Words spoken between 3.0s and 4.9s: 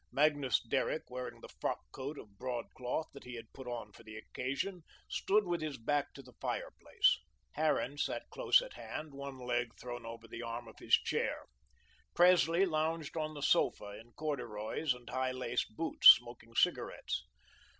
that he had put on for the occasion,